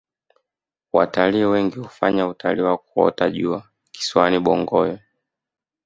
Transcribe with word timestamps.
watalii 0.93 1.43
wengi 1.45 1.79
hufanya 1.79 2.27
utalii 2.27 2.61
wa 2.61 2.77
kuota 2.77 3.29
jua 3.29 3.63
kisiwani 3.91 4.39
bongoyo 4.39 4.99